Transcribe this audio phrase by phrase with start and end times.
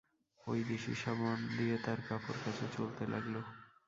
[0.47, 3.35] ঐ দিশি সাবান দিয়ে তাঁর কাপড়-কাচা চলতে লাগল।